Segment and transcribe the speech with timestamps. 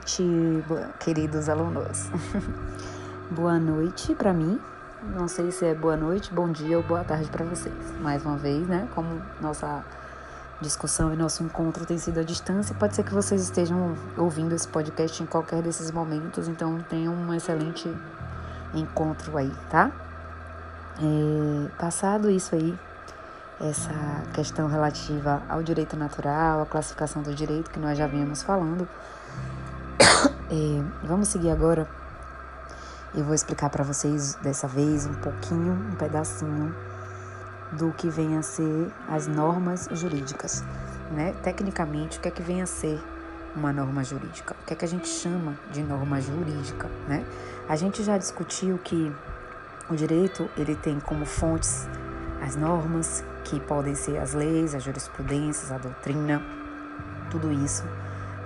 [0.00, 0.64] noite,
[0.98, 2.08] queridos alunos.
[3.30, 4.58] boa noite para mim.
[5.14, 7.74] Não sei se é boa noite, bom dia ou boa tarde para vocês.
[8.00, 8.88] Mais uma vez, né?
[8.94, 9.84] Como nossa
[10.58, 14.68] discussão e nosso encontro tem sido à distância, pode ser que vocês estejam ouvindo esse
[14.68, 17.90] podcast em qualquer desses momentos, então tenham um excelente
[18.74, 19.90] encontro aí, tá?
[20.98, 22.78] É, passado isso aí,
[23.60, 23.92] essa
[24.34, 28.86] questão relativa ao direito natural, a classificação do direito que nós já vínhamos falando.
[30.50, 31.88] É, vamos seguir agora.
[33.14, 36.74] Eu vou explicar para vocês dessa vez um pouquinho, um pedacinho
[37.72, 40.64] do que vem a ser as normas jurídicas,
[41.10, 41.34] né?
[41.42, 43.02] Tecnicamente, o que é que vem a ser
[43.54, 44.54] uma norma jurídica?
[44.60, 47.24] O que é que a gente chama de norma jurídica, né?
[47.68, 49.12] A gente já discutiu que
[49.88, 51.88] o direito ele tem como fontes
[52.40, 56.42] as normas, que podem ser as leis, as jurisprudências, a doutrina,
[57.30, 57.84] tudo isso.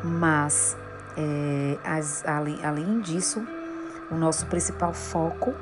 [0.03, 0.77] Mas,
[1.17, 3.47] é, as, além, além disso,
[4.11, 5.55] o nosso principal foco,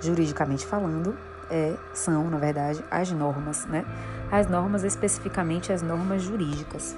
[0.00, 1.16] juridicamente falando,
[1.50, 3.84] é, são, na verdade, as normas, né?
[4.30, 6.96] As normas, especificamente as normas jurídicas.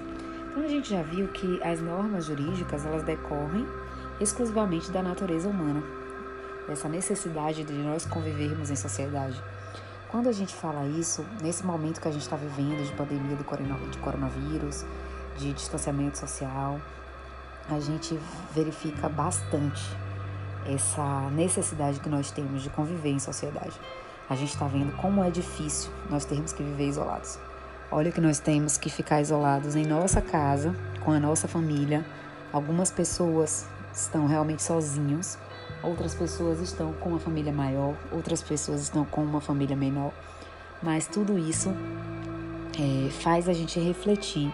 [0.51, 3.67] Então, a gente já viu que as normas jurídicas, elas decorrem
[4.21, 5.83] exclusivamente da natureza humana,
[6.67, 9.43] dessa necessidade de nós convivermos em sociedade.
[10.09, 13.99] Quando a gente fala isso, nesse momento que a gente está vivendo de pandemia de
[13.99, 14.87] coronavírus,
[15.37, 16.81] de distanciamento social,
[17.69, 18.19] a gente
[18.55, 19.83] verifica bastante
[20.67, 23.79] essa necessidade que nós temos de conviver em sociedade.
[24.29, 27.39] A gente está vendo como é difícil nós termos que viver isolados.
[27.91, 32.05] Olha que nós temos que ficar isolados em nossa casa, com a nossa família.
[32.53, 35.39] Algumas pessoas estão realmente sozinhos
[35.83, 40.13] outras pessoas estão com uma família maior, outras pessoas estão com uma família menor,
[40.83, 41.71] mas tudo isso
[42.79, 44.53] é, faz a gente refletir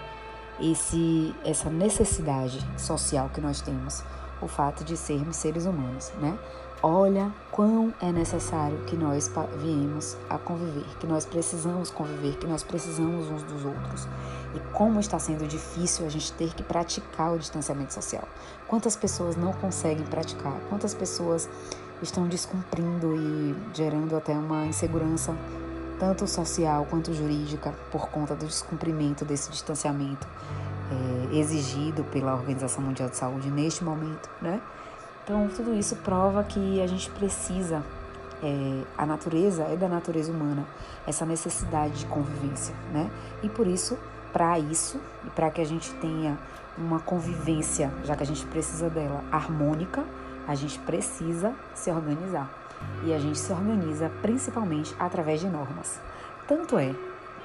[0.60, 4.02] esse, essa necessidade social que nós temos,
[4.40, 6.36] o fato de sermos seres humanos, né?
[6.84, 12.64] Olha quão é necessário que nós viemos a conviver, que nós precisamos conviver, que nós
[12.64, 14.08] precisamos uns dos outros.
[14.52, 18.24] E como está sendo difícil a gente ter que praticar o distanciamento social.
[18.66, 20.58] Quantas pessoas não conseguem praticar?
[20.68, 21.48] Quantas pessoas
[22.02, 25.36] estão descumprindo e gerando até uma insegurança,
[26.02, 30.26] tanto social quanto jurídica, por conta do descumprimento desse distanciamento
[30.90, 34.60] é, exigido pela Organização Mundial de Saúde neste momento, né?
[35.22, 37.84] Então, tudo isso prova que a gente precisa,
[38.42, 40.66] é, a natureza é da natureza humana,
[41.06, 43.08] essa necessidade de convivência, né?
[43.40, 43.96] E por isso,
[44.32, 46.36] para isso, e para que a gente tenha
[46.76, 50.04] uma convivência, já que a gente precisa dela harmônica,
[50.48, 52.61] a gente precisa se organizar.
[53.04, 56.00] E a gente se organiza principalmente através de normas.
[56.46, 56.94] Tanto é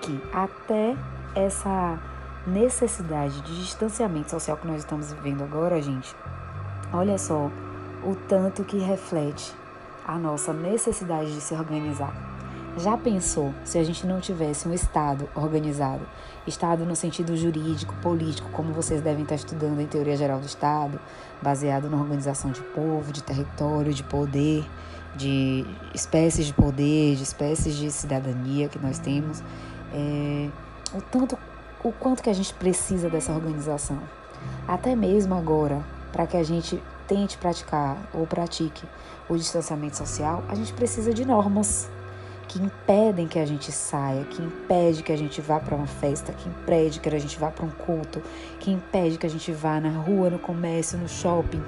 [0.01, 0.95] que até
[1.35, 1.99] essa
[2.45, 6.15] necessidade de distanciamento social que nós estamos vivendo agora, gente,
[6.93, 7.51] olha só
[8.03, 9.53] o tanto que reflete
[10.05, 12.13] a nossa necessidade de se organizar.
[12.77, 16.07] Já pensou se a gente não tivesse um Estado organizado?
[16.45, 20.99] Estado no sentido jurídico, político, como vocês devem estar estudando em teoria geral do Estado,
[21.41, 24.63] baseado na organização de povo, de território, de poder,
[25.17, 29.43] de espécies de poder, de espécies de cidadania que nós temos.
[29.93, 30.49] É,
[30.93, 31.37] o tanto,
[31.83, 33.99] o quanto que a gente precisa dessa organização.
[34.67, 38.83] Até mesmo agora, para que a gente tente praticar ou pratique
[39.29, 41.89] o distanciamento social, a gente precisa de normas
[42.47, 46.31] que impedem que a gente saia, que impede que a gente vá para uma festa,
[46.31, 48.21] que impede que a gente vá para um culto,
[48.59, 51.61] que impede que a gente vá na rua, no comércio, no shopping.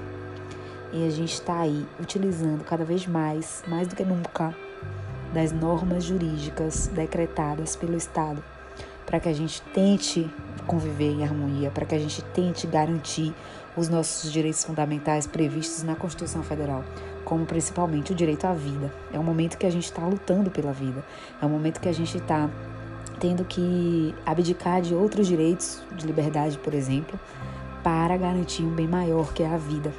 [0.92, 4.56] E a gente está aí utilizando cada vez mais, mais do que nunca,
[5.34, 8.44] das normas jurídicas decretadas pelo Estado
[9.10, 10.30] para que a gente tente
[10.68, 13.34] conviver em harmonia, para que a gente tente garantir
[13.76, 16.84] os nossos direitos fundamentais previstos na Constituição Federal,
[17.26, 18.94] como principalmente o direito à vida.
[19.12, 21.04] É um momento que a gente está lutando pela vida,
[21.42, 22.47] é um momento que a gente está
[23.20, 27.20] tendo que abdicar de outros direitos de liberdade, por exemplo,
[27.84, 29.92] para garantir um bem maior que é a vida.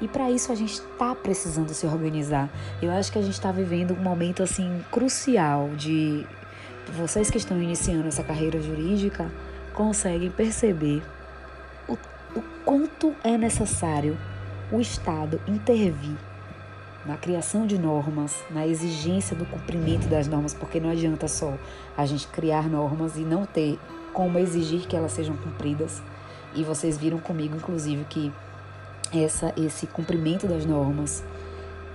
[0.00, 2.50] E para isso a gente está precisando se organizar.
[2.82, 6.26] Eu acho que a gente está vivendo um momento assim crucial de
[6.92, 9.30] vocês que estão iniciando essa carreira jurídica
[9.72, 11.02] conseguem perceber
[11.88, 11.94] o,
[12.36, 14.16] o quanto é necessário
[14.70, 16.16] o Estado intervir
[17.04, 21.54] na criação de normas, na exigência do cumprimento das normas, porque não adianta só
[21.96, 23.78] a gente criar normas e não ter
[24.12, 26.02] como exigir que elas sejam cumpridas.
[26.54, 28.32] E vocês viram comigo, inclusive, que
[29.22, 31.24] essa, esse cumprimento das normas,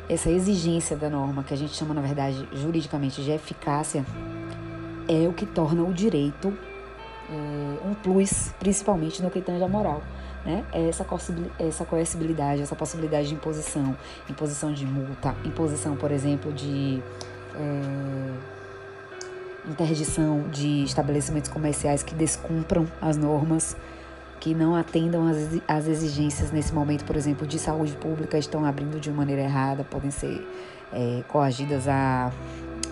[0.07, 4.05] essa exigência da norma, que a gente chama, na verdade, juridicamente de eficácia,
[5.07, 6.53] é o que torna o direito
[7.29, 10.01] é, um plus, principalmente no que tange a moral.
[10.45, 10.65] né?
[10.71, 11.05] É essa,
[11.59, 13.95] essa coercibilidade, essa possibilidade de imposição,
[14.29, 17.01] imposição de multa, imposição, por exemplo, de
[17.55, 18.33] é,
[19.69, 23.75] interdição de estabelecimentos comerciais que descumpram as normas,
[24.39, 25.25] que não atendam
[25.67, 30.11] às exigências nesse momento, por exemplo, de saúde pública, estão abrindo de maneira errada, podem
[30.11, 30.47] ser
[30.93, 32.31] é, coagidas a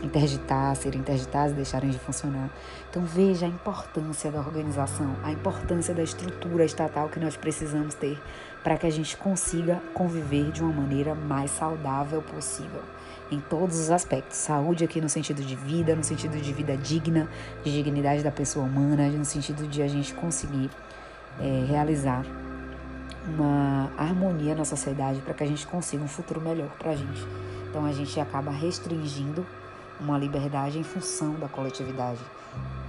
[0.04, 2.50] interditar, serem interditadas e deixarem de funcionar.
[2.90, 8.22] Então veja a importância da organização, a importância da estrutura estatal que nós precisamos ter
[8.64, 12.82] para que a gente consiga conviver de uma maneira mais saudável possível
[13.32, 14.38] em todos os aspectos.
[14.38, 17.28] Saúde aqui no sentido de vida, no sentido de vida digna,
[17.64, 20.70] de dignidade da pessoa humana, no sentido de a gente conseguir
[21.40, 22.24] é, realizar
[23.28, 27.28] uma harmonia na sociedade para que a gente consiga um futuro melhor para a gente.
[27.70, 29.46] Então a gente acaba restringindo
[30.00, 32.20] uma liberdade em função da coletividade.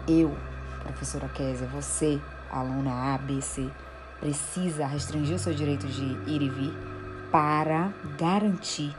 [0.06, 0.35] Eu,
[0.83, 3.69] professora Késia, você, aluna A, B, C,
[4.21, 6.75] precisa restringir o seu direito de ir e vir
[7.31, 8.95] para garantir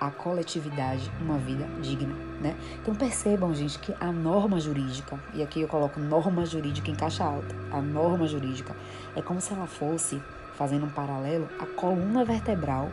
[0.00, 2.56] a coletividade uma vida digna, né?
[2.80, 7.24] Então percebam, gente, que a norma jurídica, e aqui eu coloco norma jurídica em caixa
[7.24, 8.74] alta, a norma jurídica
[9.14, 10.22] é como se ela fosse,
[10.54, 12.90] fazendo um paralelo, a coluna vertebral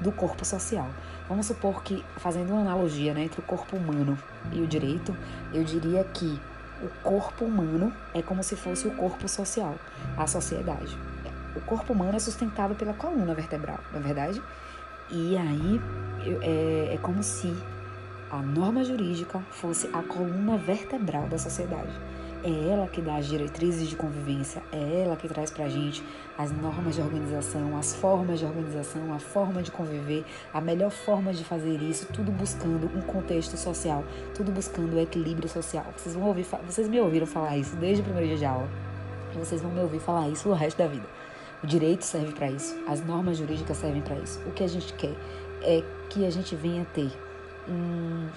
[0.00, 0.88] do corpo social.
[1.28, 4.16] Vamos supor que, fazendo uma analogia né, entre o corpo humano
[4.52, 5.16] e o direito,
[5.52, 6.38] eu diria que
[6.82, 9.74] o corpo humano é como se fosse o corpo social,
[10.16, 10.96] a sociedade.
[11.54, 14.42] O corpo humano é sustentado pela coluna vertebral, não é verdade?
[15.10, 15.80] E aí
[16.42, 17.54] é, é como se
[18.30, 21.92] a norma jurídica fosse a coluna vertebral da sociedade.
[22.44, 26.04] É ela que dá as diretrizes de convivência, é ela que traz pra gente
[26.38, 31.32] as normas de organização, as formas de organização, a forma de conviver, a melhor forma
[31.32, 34.04] de fazer isso, tudo buscando um contexto social,
[34.34, 35.86] tudo buscando o equilíbrio social.
[35.96, 38.68] Vocês vão ouvir, vocês me ouviram falar isso desde o primeiro dia de aula.
[39.34, 41.06] Vocês vão me ouvir falar isso o resto da vida.
[41.62, 44.40] O direito serve para isso, as normas jurídicas servem para isso.
[44.46, 45.14] O que a gente quer
[45.62, 47.10] é que a gente venha ter
[47.68, 48.28] um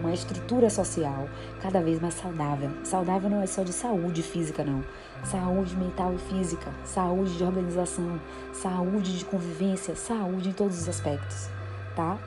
[0.00, 1.28] uma estrutura social
[1.62, 2.70] cada vez mais saudável.
[2.84, 4.84] Saudável não é só de saúde física, não.
[5.24, 8.20] Saúde mental e física, saúde de organização,
[8.52, 11.48] saúde de convivência, saúde em todos os aspectos,
[11.94, 12.18] tá?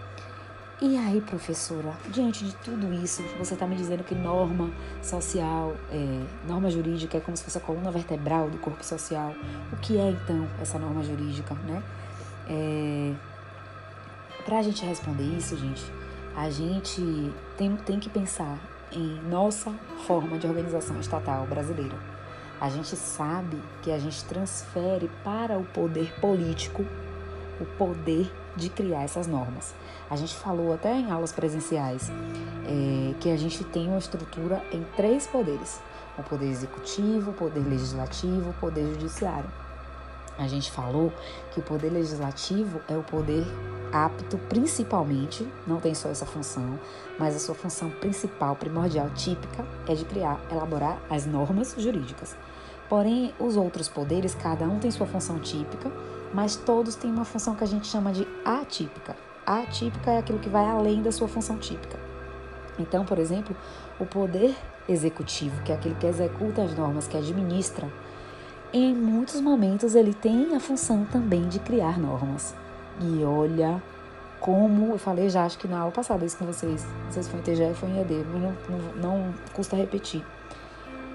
[0.81, 4.69] E aí, professora, diante de tudo isso, você está me dizendo que norma
[5.01, 9.33] social, é, norma jurídica é como se fosse a coluna vertebral do corpo social.
[9.71, 11.81] O que é então essa norma jurídica, né?
[12.49, 13.13] É,
[14.45, 15.83] Para a gente responder isso, gente,
[16.35, 18.57] a gente tem, tem que pensar
[18.91, 19.71] em nossa
[20.05, 21.95] forma de organização estatal brasileira.
[22.59, 26.85] A gente sabe que a gente transfere para o poder político
[27.61, 29.73] o poder de criar essas normas.
[30.09, 32.11] A gente falou até em aulas presenciais
[32.65, 35.79] é, que a gente tem uma estrutura em três poderes:
[36.17, 39.49] o poder executivo, o poder legislativo, o poder judiciário.
[40.37, 41.13] A gente falou
[41.51, 43.45] que o poder legislativo é o poder
[43.91, 46.79] apto principalmente, não tem só essa função,
[47.19, 52.35] mas a sua função principal, primordial, típica, é de criar, elaborar as normas jurídicas.
[52.89, 55.91] Porém, os outros poderes, cada um tem sua função típica,
[56.33, 59.15] mas todos têm uma função que a gente chama de atípica.
[59.45, 61.99] Atípica é aquilo que vai além da sua função típica.
[62.79, 63.55] Então, por exemplo,
[63.99, 64.55] o poder
[64.89, 67.87] executivo, que é aquele que executa as normas, que administra,
[68.73, 72.55] em muitos momentos ele tem a função também de criar normas.
[72.99, 73.81] E olha
[74.39, 77.29] como eu falei já, acho que na aula passada, isso com vocês, não sei se
[77.29, 80.21] foi em TGE foi em ED, mas não, não, não custa repetir.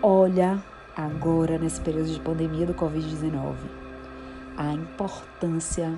[0.01, 0.63] Olha
[0.97, 3.55] agora, nesse período de pandemia do Covid-19,
[4.59, 5.95] a importância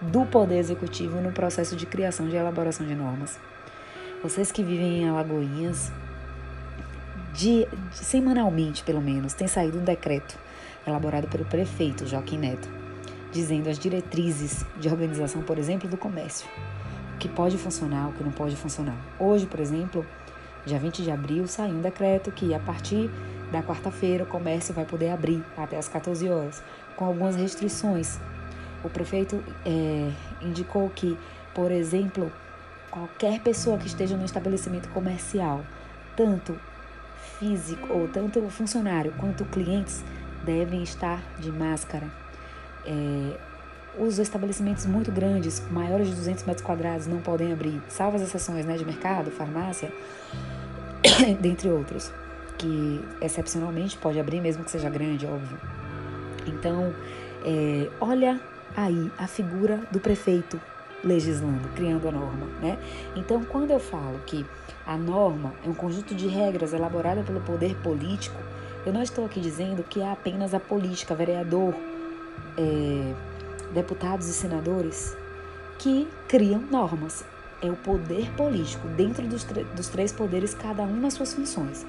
[0.00, 3.40] do Poder Executivo no processo de criação de elaboração de normas.
[4.22, 5.90] Vocês que vivem em Alagoinhas,
[7.34, 10.38] de, de, semanalmente pelo menos, tem saído um decreto
[10.86, 12.68] elaborado pelo prefeito Joaquim Neto,
[13.32, 16.48] dizendo as diretrizes de organização, por exemplo, do comércio.
[17.16, 18.96] O que pode funcionar, o que não pode funcionar.
[19.18, 20.06] Hoje, por exemplo,
[20.64, 23.10] dia 20 de abril, saiu um decreto que a partir
[23.50, 26.62] da quarta-feira o comércio vai poder abrir até as 14 horas,
[26.96, 28.18] com algumas restrições.
[28.84, 30.10] O prefeito é,
[30.42, 31.18] indicou que,
[31.54, 32.30] por exemplo,
[32.90, 35.64] qualquer pessoa que esteja no estabelecimento comercial,
[36.16, 36.58] tanto
[37.38, 40.04] físico ou tanto funcionário quanto clientes,
[40.44, 42.06] devem estar de máscara
[42.88, 43.36] é,
[43.98, 48.64] os estabelecimentos muito grandes, maiores de 200 metros quadrados, não podem abrir, salvo as exceções
[48.64, 49.92] né, de mercado, farmácia,
[51.40, 52.12] dentre outros,
[52.58, 55.58] que excepcionalmente pode abrir, mesmo que seja grande, óbvio.
[56.46, 56.92] Então,
[57.44, 58.40] é, olha
[58.76, 60.60] aí a figura do prefeito
[61.02, 62.78] legislando, criando a norma, né?
[63.14, 64.44] Então, quando eu falo que
[64.84, 68.36] a norma é um conjunto de regras elaborada pelo poder político,
[68.84, 71.74] eu não estou aqui dizendo que é apenas a política, vereador,
[72.56, 73.14] é,
[73.72, 75.16] deputados e senadores
[75.78, 77.24] que criam normas.
[77.60, 81.84] É o poder político, dentro dos, dos três poderes, cada um nas suas funções.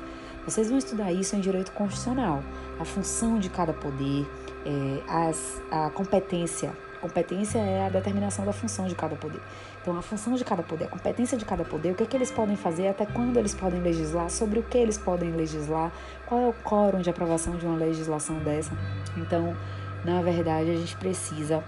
[0.46, 2.44] Vocês vão estudar isso em direito constitucional,
[2.80, 4.28] a função de cada poder,
[4.66, 6.72] é, as, a competência.
[7.02, 9.40] Competência é a determinação da função de cada poder.
[9.82, 12.18] Então, a função de cada poder, a competência de cada poder, o que, é que
[12.18, 15.92] eles podem fazer, até quando eles podem legislar, sobre o que eles podem legislar,
[16.26, 18.72] qual é o quórum de aprovação de uma legislação dessa.
[19.16, 19.56] Então,
[20.04, 21.64] na verdade, a gente precisa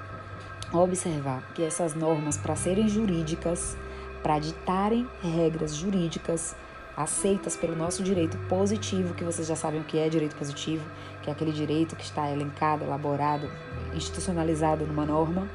[0.73, 3.77] observar que essas normas, para serem jurídicas,
[4.21, 6.55] para ditarem regras jurídicas
[6.95, 10.83] aceitas pelo nosso direito positivo, que vocês já sabem o que é direito positivo,
[11.21, 13.49] que é aquele direito que está elencado, elaborado,
[13.93, 15.47] institucionalizado numa norma,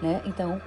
[0.00, 0.20] né?
[0.24, 0.60] Então,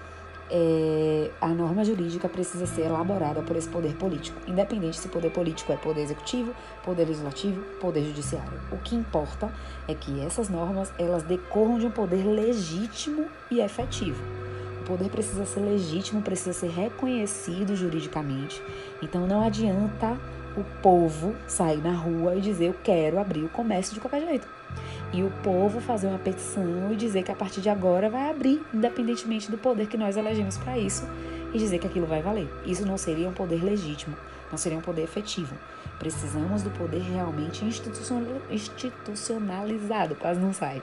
[0.50, 5.74] é, a norma jurídica precisa ser elaborada por esse poder político, independente se poder político
[5.74, 6.53] é poder executivo,
[6.84, 8.60] poder legislativo, poder judiciário.
[8.72, 9.51] O que importa
[9.88, 14.44] é que essas normas elas decorram de um poder legítimo e efetivo.
[14.85, 18.61] Poder precisa ser legítimo, precisa ser reconhecido juridicamente.
[19.01, 20.17] Então não adianta
[20.55, 24.47] o povo sair na rua e dizer eu quero abrir o comércio de qualquer jeito
[25.13, 28.61] e o povo fazer uma petição e dizer que a partir de agora vai abrir,
[28.73, 31.07] independentemente do poder que nós elegemos para isso,
[31.53, 32.49] e dizer que aquilo vai valer.
[32.65, 34.15] Isso não seria um poder legítimo,
[34.51, 35.55] não seria um poder efetivo.
[35.97, 40.81] Precisamos do poder realmente institucionalizado, quase não sai.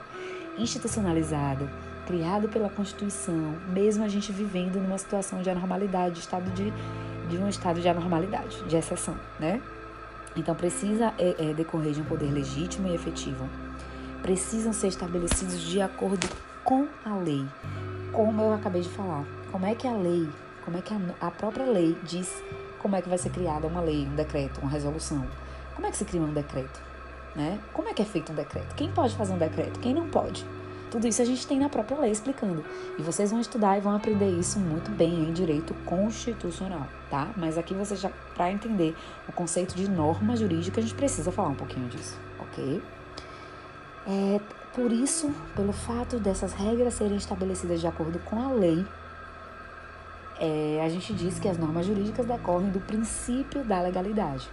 [0.57, 1.69] Institucionalizado,
[2.05, 6.71] criado pela Constituição, mesmo a gente vivendo numa situação de anormalidade, de estado de,
[7.29, 9.61] de um estado de anormalidade, de exceção, né?
[10.35, 13.47] Então precisa é, é, decorrer de um poder legítimo e efetivo
[14.23, 16.27] precisam ser estabelecidos de acordo
[16.63, 17.45] com a lei.
[18.13, 20.29] Como eu acabei de falar, como é que a lei,
[20.63, 22.41] como é que a, a própria lei diz
[22.79, 25.25] como é que vai ser criada uma lei, um decreto, uma resolução?
[25.75, 26.81] Como é que se cria um decreto?
[27.35, 27.59] Né?
[27.73, 28.73] Como é que é feito um decreto?
[28.75, 29.79] Quem pode fazer um decreto?
[29.79, 30.45] Quem não pode?
[30.93, 32.63] Tudo isso a gente tem na própria lei explicando.
[32.99, 37.31] E vocês vão estudar e vão aprender isso muito bem em direito constitucional, tá?
[37.35, 38.95] Mas aqui você já, para entender
[39.27, 42.79] o conceito de norma jurídica, a gente precisa falar um pouquinho disso, ok?
[44.05, 44.39] É,
[44.75, 48.85] por isso, pelo fato dessas regras serem estabelecidas de acordo com a lei,
[50.39, 54.47] é, a gente diz que as normas jurídicas decorrem do princípio da legalidade.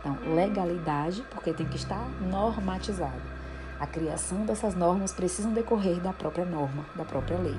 [0.00, 3.33] Então, legalidade, porque tem que estar normatizado.
[3.78, 7.56] A criação dessas normas precisam decorrer da própria norma, da própria lei,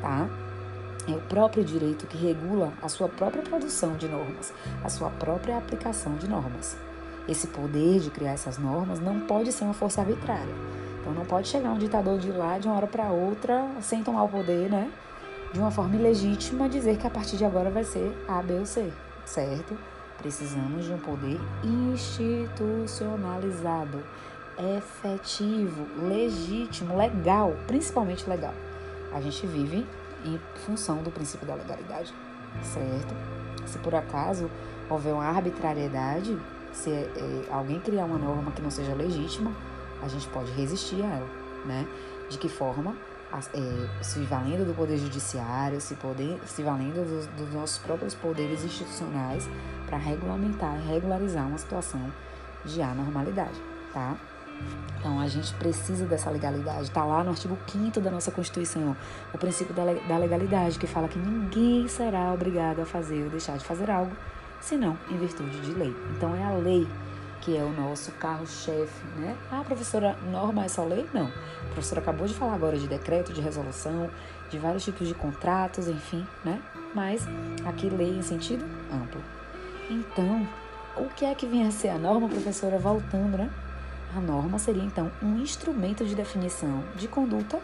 [0.00, 0.28] tá?
[1.08, 4.52] É o próprio direito que regula a sua própria produção de normas,
[4.84, 6.76] a sua própria aplicação de normas.
[7.28, 10.54] Esse poder de criar essas normas não pode ser uma força arbitrária.
[11.00, 14.24] Então não pode chegar um ditador de lá de uma hora para outra, sem tomar
[14.24, 14.90] o poder, né?
[15.52, 18.66] De uma forma ilegítima, dizer que a partir de agora vai ser A, B ou
[18.66, 18.92] C,
[19.24, 19.76] certo?
[20.18, 24.02] Precisamos de um poder institucionalizado,
[24.58, 28.54] efetivo, legítimo, legal, principalmente legal.
[29.12, 29.86] A gente vive
[30.24, 32.14] em função do princípio da legalidade,
[32.62, 33.14] certo?
[33.66, 34.50] Se por acaso
[34.88, 36.38] houver uma arbitrariedade,
[36.72, 37.08] se é,
[37.50, 39.52] alguém criar uma norma que não seja legítima,
[40.02, 41.28] a gente pode resistir a ela,
[41.64, 41.86] né?
[42.28, 42.94] De que forma?
[43.54, 48.64] É, se valendo do poder judiciário, se, poder, se valendo dos, dos nossos próprios poderes
[48.64, 49.48] institucionais
[49.86, 52.12] para regulamentar e regularizar uma situação
[52.64, 53.54] de anormalidade,
[53.92, 54.16] tá?
[54.98, 56.82] Então a gente precisa dessa legalidade.
[56.82, 58.94] Está lá no artigo 5 da nossa Constituição,
[59.32, 63.64] o princípio da legalidade, que fala que ninguém será obrigado a fazer ou deixar de
[63.64, 64.12] fazer algo
[64.60, 65.96] senão em virtude de lei.
[66.16, 66.86] Então é a lei
[67.40, 69.34] que é o nosso carro-chefe, né?
[69.50, 71.08] Ah, professora, norma é só lei?
[71.14, 71.24] Não.
[71.24, 74.10] A professora acabou de falar agora de decreto, de resolução,
[74.50, 76.60] de vários tipos de contratos, enfim, né?
[76.94, 77.26] Mas
[77.64, 78.62] aqui lei em sentido
[78.92, 79.22] amplo.
[79.88, 80.46] Então,
[80.98, 82.78] o que é que vem a ser a norma, professora?
[82.78, 83.48] Voltando, né?
[84.16, 87.60] A norma seria então um instrumento de definição de conduta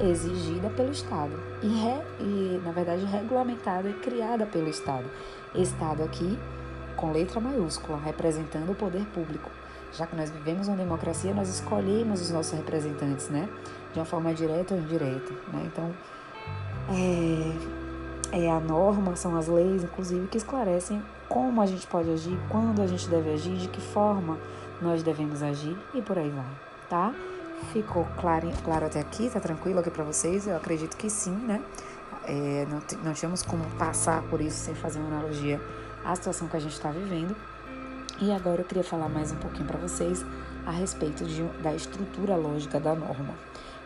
[0.00, 5.04] exigida pelo Estado e, re, e, na verdade, regulamentada e criada pelo Estado.
[5.54, 6.38] Estado aqui
[6.96, 9.50] com letra maiúscula, representando o poder público.
[9.92, 13.48] Já que nós vivemos uma democracia, nós escolhemos os nossos representantes, né?
[13.92, 15.66] De uma forma direta ou indireta, né?
[15.66, 15.90] Então,
[18.32, 22.38] é, é a norma, são as leis, inclusive, que esclarecem como a gente pode agir,
[22.48, 24.38] quando a gente deve agir, de que forma
[24.82, 26.44] nós devemos agir e por aí vai,
[26.88, 27.14] tá?
[27.72, 29.30] Ficou claro, claro até aqui?
[29.30, 30.46] Tá tranquilo aqui para vocês?
[30.46, 31.62] Eu acredito que sim, né?
[32.24, 35.60] É, não, não tínhamos como passar por isso sem fazer uma analogia
[36.04, 37.34] à situação que a gente está vivendo.
[38.20, 40.24] E agora eu queria falar mais um pouquinho para vocês
[40.66, 43.34] a respeito de, da estrutura lógica da norma.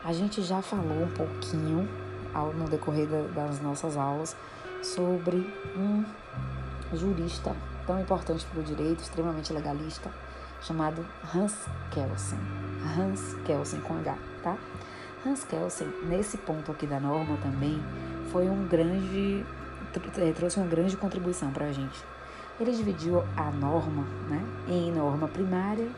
[0.04, 1.88] A gente já falou um pouquinho
[2.34, 4.36] ao, no decorrer da, das nossas aulas
[4.82, 6.04] sobre um
[6.94, 7.54] jurista
[7.86, 10.10] tão importante para o direito, extremamente legalista,
[10.66, 11.54] chamado Hans
[11.90, 12.38] Kelsen.
[12.98, 14.56] Hans Kelsen com H, tá?
[15.24, 17.82] Hans Kelsen, nesse ponto aqui da norma também,
[18.30, 19.44] foi um grande,
[20.18, 22.04] é, trouxe uma grande contribuição para a gente.
[22.58, 25.88] Ele dividiu a norma né, em norma primária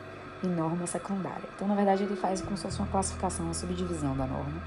[0.42, 1.48] e norma secundária.
[1.54, 4.60] Então, na verdade, ele faz como se fosse uma classificação, uma subdivisão da norma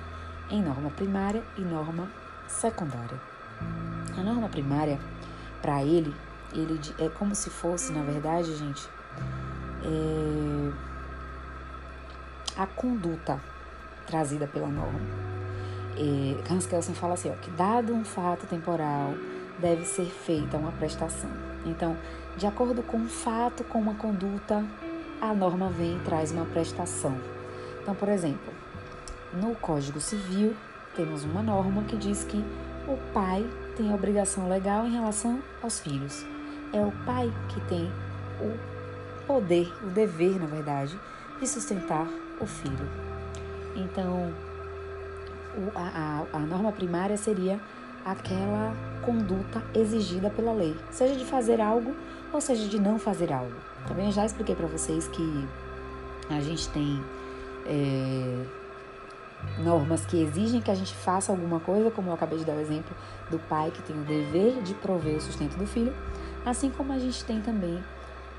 [0.50, 2.08] em norma primária e norma
[2.48, 3.20] secundária.
[4.18, 5.00] A norma primária,
[5.62, 6.14] para ele,
[6.54, 8.88] ele é como se fosse, na verdade, gente,
[9.84, 10.72] é,
[12.58, 13.40] a conduta
[14.06, 15.00] trazida pela norma.
[15.98, 19.14] É, Hans Kelsen fala assim, ó, que dado um fato temporal,
[19.60, 21.30] deve ser feita uma prestação.
[21.66, 21.96] Então,
[22.38, 24.66] de acordo com um fato, com uma conduta,
[25.22, 27.16] a norma vem e traz uma prestação.
[27.82, 28.54] Então, por exemplo,
[29.34, 30.56] no Código Civil,
[30.96, 32.44] temos uma norma que diz que
[32.88, 33.48] o pai
[33.78, 36.26] tem a obrigação legal em relação aos filhos.
[36.74, 37.92] É o pai que tem
[38.40, 38.71] o
[39.28, 41.00] poder, o dever, na verdade,
[41.40, 42.08] de sustentar
[42.40, 42.90] o filho.
[43.76, 44.34] Então,
[45.76, 47.60] a, a, a norma primária seria
[48.06, 48.74] aquela
[49.04, 51.96] conduta exigida pela lei, seja de fazer algo
[52.34, 53.54] ou seja de não fazer algo.
[53.88, 55.48] Também já expliquei para vocês que
[56.30, 57.04] a gente tem
[57.66, 58.46] é,
[59.60, 62.60] normas que exigem que a gente faça alguma coisa, como eu acabei de dar o
[62.60, 62.96] exemplo
[63.30, 65.94] do pai que tem o dever de prover o sustento do filho,
[66.46, 67.84] assim como a gente tem também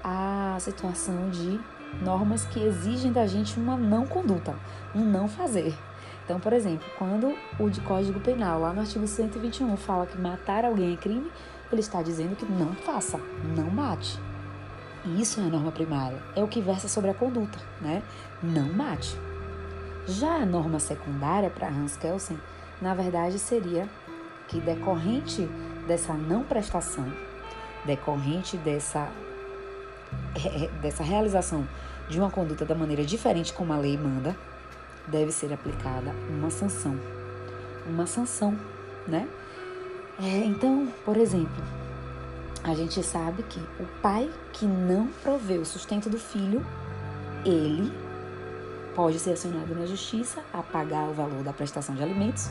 [0.02, 1.60] a situação de
[2.02, 4.54] normas que exigem da gente uma não conduta,
[4.94, 5.76] um não fazer.
[6.24, 10.64] Então, por exemplo, quando o de Código Penal, lá no artigo 121, fala que matar
[10.64, 11.30] alguém é crime,
[11.70, 13.18] ele está dizendo que não faça,
[13.56, 14.18] não mate.
[15.18, 18.02] Isso é a norma primária, é o que versa sobre a conduta, né?
[18.42, 19.18] Não mate.
[20.06, 22.38] Já a norma secundária para Hans Kelsen,
[22.80, 23.88] na verdade, seria
[24.48, 25.48] que decorrente
[25.86, 27.06] dessa não prestação,
[27.84, 29.08] decorrente dessa,
[30.80, 31.66] dessa realização
[32.08, 34.36] de uma conduta da maneira diferente como a lei manda,
[35.06, 36.98] deve ser aplicada uma sanção.
[37.86, 38.56] Uma sanção,
[39.06, 39.28] né?
[40.20, 41.62] É, então, por exemplo,
[42.62, 46.64] a gente sabe que o pai que não provê o sustento do filho,
[47.44, 47.92] ele
[48.94, 52.50] pode ser acionado na justiça a pagar o valor da prestação de alimentos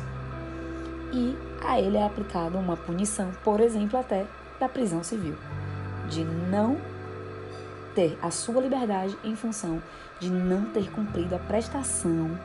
[1.14, 4.26] e a ele é aplicada uma punição, por exemplo, até
[4.60, 5.36] da prisão civil,
[6.10, 6.78] de não
[7.96, 9.82] ter a sua liberdade em função
[10.20, 12.38] de não ter cumprido a prestação,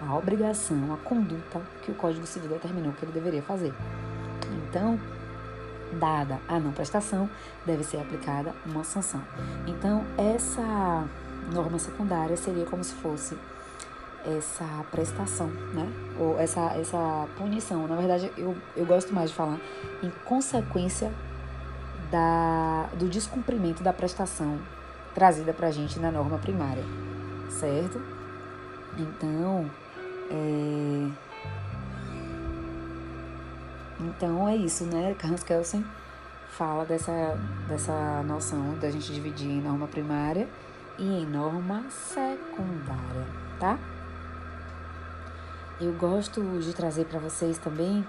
[0.00, 3.72] a obrigação, a conduta que o Código Civil determinou que ele deveria fazer.
[4.68, 4.98] Então,
[5.98, 7.28] dada a não prestação,
[7.64, 9.22] deve ser aplicada uma sanção.
[9.66, 11.06] Então, essa
[11.52, 13.36] norma secundária seria como se fosse
[14.24, 15.86] essa prestação, né?
[16.18, 17.86] Ou essa, essa punição.
[17.86, 19.58] Na verdade, eu, eu gosto mais de falar
[20.02, 21.12] em consequência
[22.10, 24.58] da, do descumprimento da prestação
[25.14, 26.84] trazida para a gente na norma primária,
[27.48, 28.02] certo?
[28.98, 29.70] Então,
[30.30, 31.08] é...
[34.00, 35.16] então é isso, né?
[35.24, 35.84] Hans Kelsen
[36.50, 40.48] fala dessa, dessa noção da gente dividir em norma primária
[40.98, 43.26] e em norma secundária,
[43.58, 43.78] tá?
[45.80, 48.06] Eu gosto de trazer para vocês também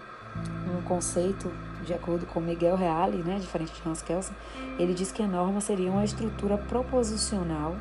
[0.71, 1.51] um conceito
[1.85, 4.35] de acordo com Miguel Reale, né, diferente de Hans Kelsen,
[4.77, 7.75] ele diz que a norma seria uma estrutura proposicional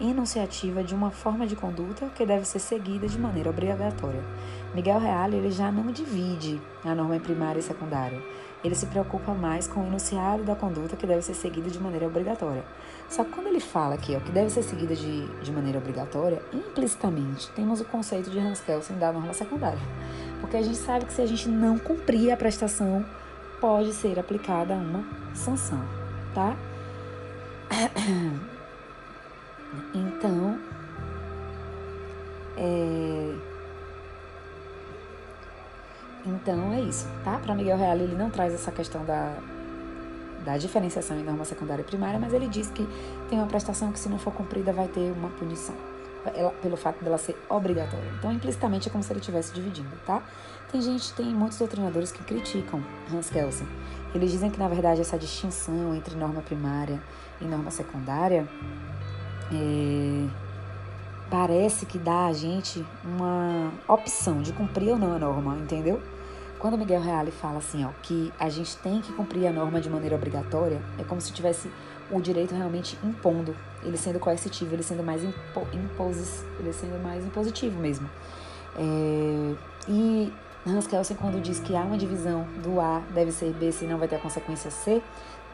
[0.00, 4.22] enunciativa de uma forma de conduta que deve ser seguida de maneira obrigatória.
[4.74, 8.20] Miguel Reale ele já não divide a norma em primária e secundária.
[8.62, 12.06] Ele se preocupa mais com o enunciado da conduta que deve ser seguida de maneira
[12.06, 12.62] obrigatória.
[13.08, 16.42] Só que quando ele fala aqui ó, que deve ser seguida de, de maneira obrigatória,
[16.52, 19.80] implicitamente temos o conceito de Hans Kelsen da norma secundária.
[20.40, 23.04] Porque a gente sabe que se a gente não cumprir a prestação,
[23.60, 25.82] pode ser aplicada uma sanção,
[26.34, 26.56] tá?
[29.94, 30.58] Então,
[32.56, 33.34] é...
[36.26, 37.38] Então é isso, tá?
[37.38, 39.34] Para Miguel Real ele não traz essa questão da,
[40.44, 42.86] da diferenciação em norma secundária e primária, mas ele diz que
[43.28, 45.74] tem uma prestação que se não for cumprida vai ter uma punição,
[46.34, 48.10] ela, pelo fato dela ser obrigatória.
[48.18, 50.22] Então implicitamente é como se ele estivesse dividindo, tá?
[50.70, 53.66] Tem gente, tem muitos doutrinadores que criticam Hans Kelsen.
[54.14, 57.02] Eles dizem que na verdade essa distinção entre norma primária
[57.40, 58.48] e norma secundária
[59.52, 60.28] é,
[61.28, 66.00] parece que dá a gente uma opção de cumprir ou não a norma, entendeu?
[66.58, 69.88] Quando Miguel Reale fala assim, ó, que a gente tem que cumprir a norma de
[69.88, 71.70] maneira obrigatória, é como se tivesse
[72.10, 75.66] o direito realmente impondo, ele sendo coercitivo, ele sendo mais impo,
[76.58, 78.08] ele sendo mais impositivo mesmo.
[78.76, 79.54] É,
[79.88, 80.32] e
[80.66, 83.98] Hans Kelsen, quando diz que há uma divisão do A deve ser B, se não
[83.98, 85.02] vai ter a consequência C,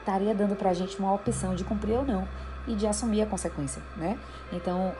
[0.00, 2.26] estaria dando para a gente uma opção de cumprir ou não
[2.66, 4.18] e de assumir a consequência, né?
[4.52, 4.92] Então,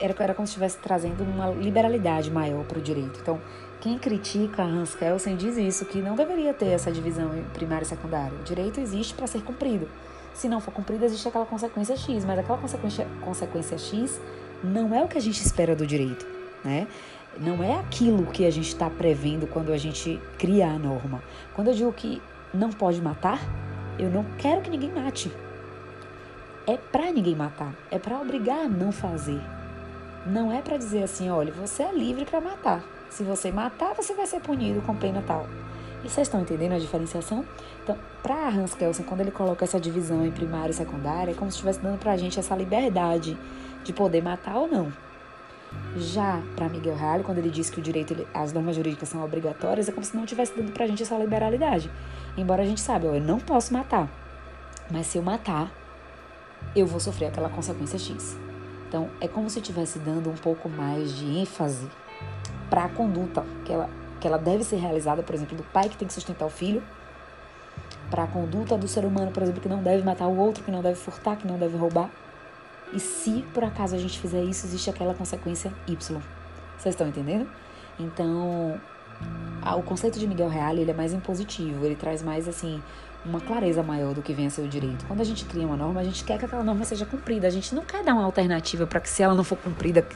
[0.00, 3.20] era, era como se estivesse trazendo uma liberalidade maior para o direito.
[3.20, 3.40] Então,
[3.80, 7.88] quem critica Hans Kelsen diz isso, que não deveria ter essa divisão em primário e
[7.88, 8.36] secundário.
[8.38, 9.88] O direito existe para ser cumprido.
[10.34, 14.20] Se não for cumprido, existe aquela consequência X, mas aquela consequência, consequência X
[14.62, 16.26] não é o que a gente espera do direito,
[16.64, 16.86] né?
[17.38, 21.22] Não é aquilo que a gente está prevendo quando a gente cria a norma.
[21.54, 22.20] Quando eu digo que
[22.52, 23.40] não pode matar,
[23.98, 25.30] eu não quero que ninguém mate.
[26.66, 29.40] É para ninguém matar, é para obrigar a não fazer.
[30.26, 32.84] Não é para dizer assim, olha, você é livre para matar.
[33.08, 35.46] Se você matar, você vai ser punido com pena tal.
[36.04, 37.44] E vocês estão entendendo a diferenciação?
[37.82, 41.50] Então, para Hans Kelsen, quando ele coloca essa divisão em primária e secundária, é como
[41.50, 43.36] se estivesse dando para a gente essa liberdade
[43.82, 44.92] de poder matar ou não.
[45.96, 49.88] Já para Miguel Halley, quando ele diz que o direito, as normas jurídicas são obrigatórias,
[49.88, 51.90] é como se não estivesse dando para a gente essa liberalidade.
[52.36, 54.08] Embora a gente saiba, eu não posso matar,
[54.90, 55.70] mas se eu matar,
[56.74, 58.36] eu vou sofrer aquela consequência X.
[58.88, 61.88] Então, é como se estivesse dando um pouco mais de ênfase
[62.68, 63.88] para a conduta que ela
[64.20, 66.82] que ela deve ser realizada, por exemplo, do pai que tem que sustentar o filho,
[68.10, 70.70] para a conduta do ser humano, por exemplo, que não deve matar o outro, que
[70.70, 72.10] não deve furtar, que não deve roubar.
[72.92, 76.20] E se por acaso a gente fizer isso, existe aquela consequência Y.
[76.76, 77.48] Vocês estão entendendo?
[77.98, 78.80] Então,
[79.76, 82.82] o conceito de Miguel Real ele é mais impositivo, ele traz mais assim
[83.24, 85.04] uma clareza maior do que vem a ser o direito.
[85.06, 87.46] Quando a gente cria uma norma, a gente quer que aquela norma seja cumprida.
[87.46, 90.06] A gente não quer dar uma alternativa para que se ela não for cumprida,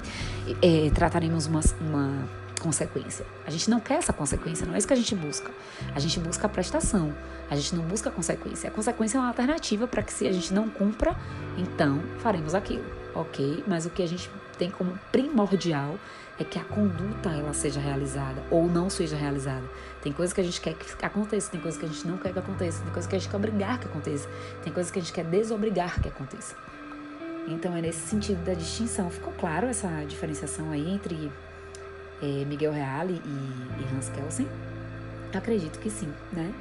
[0.62, 2.26] é, trataremos uma, uma
[2.64, 3.26] consequência.
[3.46, 5.50] A gente não quer essa consequência, não é isso que a gente busca.
[5.94, 7.14] A gente busca a prestação,
[7.50, 8.70] a gente não busca a consequência.
[8.70, 11.14] A consequência é uma alternativa para que se a gente não cumpra,
[11.58, 13.62] então faremos aquilo, ok?
[13.66, 15.98] Mas o que a gente tem como primordial
[16.38, 19.64] é que a conduta ela seja realizada ou não seja realizada.
[20.02, 22.32] Tem coisas que a gente quer que aconteça, tem coisas que a gente não quer
[22.32, 24.28] que aconteça, tem coisas que a gente quer obrigar que aconteça,
[24.62, 26.56] tem coisas que a gente quer desobrigar que aconteça.
[27.46, 29.10] Então é nesse sentido da distinção.
[29.10, 31.30] Ficou claro essa diferenciação aí entre
[32.22, 34.48] é, Miguel Reale e, e, Hans Kelsen?
[35.34, 36.52] Acredito que sim, né?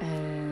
[0.00, 0.50] É...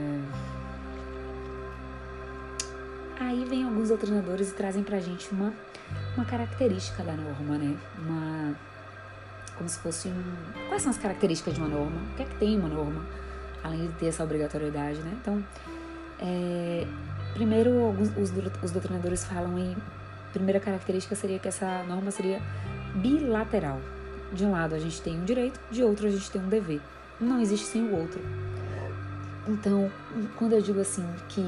[3.21, 5.53] Aí vem alguns doutrinadores e trazem pra gente uma,
[6.17, 7.77] uma característica da norma, né?
[7.99, 8.55] Uma.
[9.57, 10.69] Como se fosse um.
[10.69, 12.01] Quais são as características de uma norma?
[12.13, 13.05] O que é que tem uma norma?
[13.65, 15.19] Além de ter essa obrigatoriedade, né?
[15.21, 15.45] Então,
[16.21, 16.87] é,
[17.35, 19.77] primeiro, alguns, os, os doutrinadores falam em.
[20.33, 22.41] Primeira característica seria que essa norma seria
[22.95, 23.81] bilateral.
[24.33, 26.81] De um lado a gente tem um direito, de outro a gente tem um dever.
[27.21, 28.21] Não existe sem o outro.
[29.47, 29.91] Então,
[30.37, 31.43] quando eu digo assim que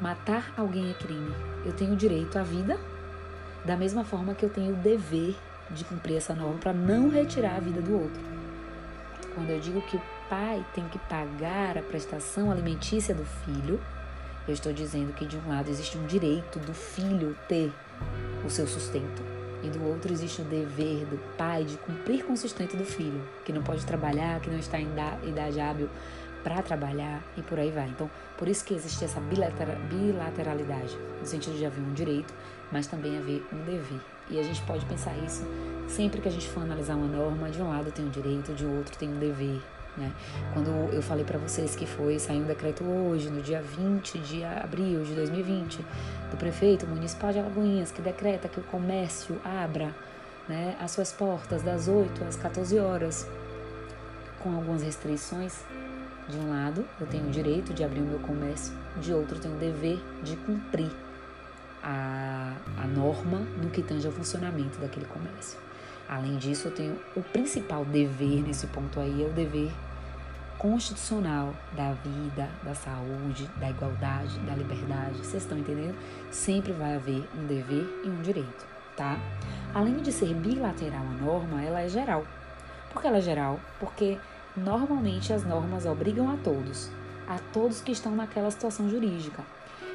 [0.00, 2.78] matar alguém é crime, eu tenho direito à vida,
[3.64, 5.36] da mesma forma que eu tenho o dever
[5.70, 8.22] de cumprir essa norma para não retirar a vida do outro.
[9.34, 13.80] Quando eu digo que o pai tem que pagar a prestação alimentícia do filho,
[14.46, 17.72] eu estou dizendo que de um lado existe um direito do filho ter
[18.44, 19.33] o seu sustento
[19.64, 23.22] e do outro existe o dever do pai de cumprir com o sustento do filho,
[23.44, 24.88] que não pode trabalhar, que não está em
[25.26, 25.88] idade hábil
[26.42, 27.88] para trabalhar e por aí vai.
[27.88, 32.34] Então, por isso que existe essa bilateralidade, no sentido de haver um direito,
[32.70, 34.00] mas também haver um dever.
[34.28, 35.44] E a gente pode pensar isso
[35.88, 38.66] sempre que a gente for analisar uma norma, de um lado tem um direito, de
[38.66, 39.60] outro tem um dever.
[39.96, 40.12] Né?
[40.52, 44.44] Quando eu falei para vocês que foi sair um decreto hoje, no dia 20 de
[44.44, 45.84] abril de 2020,
[46.30, 49.94] do prefeito municipal de Alagoinhas, que decreta que o comércio abra
[50.48, 53.28] né, as suas portas das 8 às 14 horas,
[54.40, 55.64] com algumas restrições.
[56.28, 59.40] De um lado, eu tenho o direito de abrir o meu comércio, de outro, eu
[59.40, 60.90] tenho o dever de cumprir
[61.82, 65.58] a, a norma no que tange ao funcionamento daquele comércio.
[66.08, 69.72] Além disso, eu tenho o principal dever nesse ponto aí, é o dever
[70.58, 75.18] constitucional da vida, da saúde, da igualdade, da liberdade.
[75.18, 75.96] Vocês estão entendendo?
[76.30, 79.18] Sempre vai haver um dever e um direito, tá?
[79.74, 82.24] Além de ser bilateral a norma, ela é geral.
[82.92, 83.58] Por que ela é geral?
[83.80, 84.18] Porque
[84.56, 86.90] normalmente as normas obrigam a todos,
[87.28, 89.42] a todos que estão naquela situação jurídica.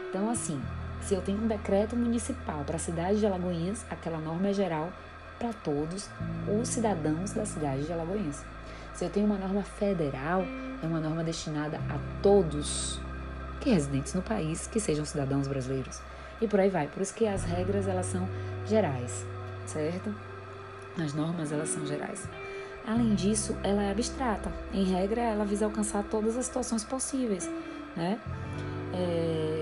[0.10, 0.62] Então, assim,
[1.02, 4.92] se eu tenho um decreto municipal para a cidade de Alagoinhas, aquela norma é geral
[5.40, 6.10] para todos
[6.62, 8.44] os cidadãos da cidade de Alagoinhas.
[8.94, 10.44] Se eu tenho uma norma federal,
[10.84, 13.00] é uma norma destinada a todos
[13.62, 16.02] que residentes no país que sejam cidadãos brasileiros.
[16.42, 16.88] E por aí vai.
[16.88, 18.28] Por isso que as regras elas são
[18.68, 19.26] gerais,
[19.66, 20.14] certo?
[20.98, 22.28] As normas elas são gerais.
[22.86, 24.52] Além disso, ela é abstrata.
[24.74, 27.50] Em regra, ela visa alcançar todas as situações possíveis,
[27.96, 28.20] né?
[28.94, 29.59] É,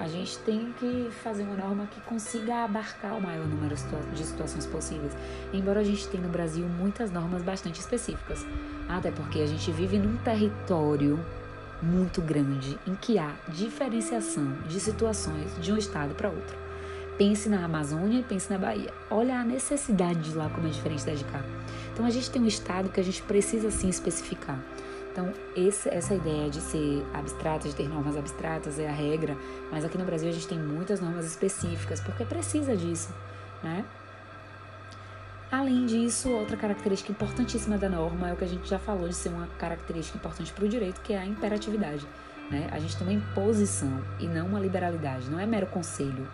[0.00, 4.66] a gente tem que fazer uma norma que consiga abarcar o maior número de situações
[4.66, 5.12] possíveis.
[5.52, 8.46] Embora a gente tenha no Brasil muitas normas bastante específicas,
[8.88, 11.18] até porque a gente vive num território
[11.82, 16.56] muito grande em que há diferenciação de situações de um estado para outro.
[17.16, 18.94] pense na Amazônia e pense na Bahia.
[19.10, 21.42] Olha a necessidade de lá como é diferente da de cá.
[21.92, 24.58] Então a gente tem um estado que a gente precisa sim especificar.
[25.18, 29.36] Então, esse, essa ideia de ser abstrata, de ter normas abstratas é a regra,
[29.68, 33.12] mas aqui no Brasil a gente tem muitas normas específicas, porque precisa disso,
[33.60, 33.84] né?
[35.50, 39.14] Além disso, outra característica importantíssima da norma é o que a gente já falou de
[39.14, 42.06] ser uma característica importante para o direito, que é a imperatividade.
[42.48, 42.68] Né?
[42.70, 46.28] A gente tem uma imposição e não uma liberalidade, não é mero conselho.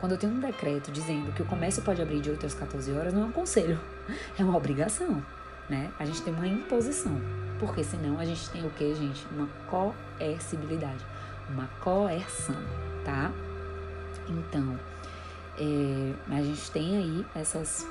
[0.00, 2.92] Quando eu tenho um decreto dizendo que o comércio pode abrir de 8 às 14
[2.92, 3.78] horas, não é um conselho,
[4.38, 5.22] é uma obrigação.
[5.68, 5.90] Né?
[5.98, 7.20] A gente tem uma imposição,
[7.58, 9.26] porque senão a gente tem o que, gente?
[9.30, 11.04] Uma coercibilidade,
[11.48, 12.60] uma coerção,
[13.04, 13.32] tá?
[14.28, 14.78] Então,
[15.58, 17.86] é, a gente tem aí essas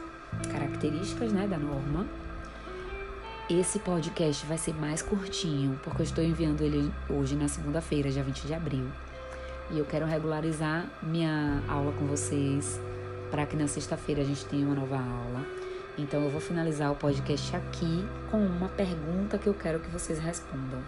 [0.51, 2.05] características né, da norma.
[3.49, 8.23] Esse podcast vai ser mais curtinho, porque eu estou enviando ele hoje na segunda-feira, dia
[8.23, 8.87] 20 de abril.
[9.71, 12.79] E eu quero regularizar minha aula com vocês
[13.29, 15.60] para que na sexta-feira a gente tenha uma nova aula.
[15.97, 20.19] Então eu vou finalizar o podcast aqui com uma pergunta que eu quero que vocês
[20.19, 20.81] respondam.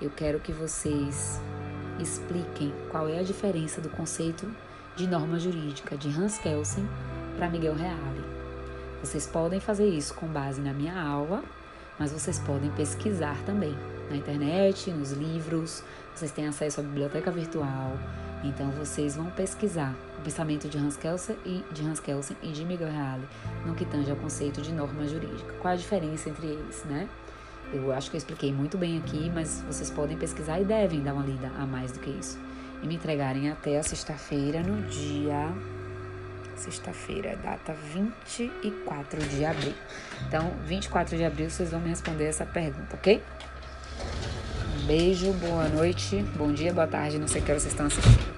[0.00, 1.40] Eu quero que vocês
[1.98, 4.48] expliquem qual é a diferença do conceito
[4.94, 6.88] de norma jurídica de Hans Kelsen
[7.36, 8.24] para Miguel Reale.
[9.02, 11.42] Vocês podem fazer isso com base na minha aula,
[11.98, 13.76] mas vocês podem pesquisar também
[14.10, 15.82] na internet, nos livros,
[16.14, 17.92] vocês têm acesso à biblioteca virtual.
[18.44, 22.64] Então vocês vão pesquisar o pensamento de Hans Kelsen e de Hans Kelsen e de
[22.64, 23.28] Miguel Reale
[23.66, 25.52] no que tange ao conceito de norma jurídica.
[25.60, 27.08] Qual a diferença entre eles, né?
[27.72, 31.12] Eu acho que eu expliquei muito bem aqui, mas vocês podem pesquisar e devem dar
[31.12, 32.38] uma lida a mais do que isso.
[32.82, 35.52] E me entregarem até a sexta-feira no dia
[36.58, 39.74] sexta-feira, data 24 de abril.
[40.26, 43.22] Então, 24 de abril vocês vão me responder essa pergunta, ok?
[44.88, 48.37] Beijo, boa noite, bom dia, boa tarde, não sei que hora vocês estão assistindo.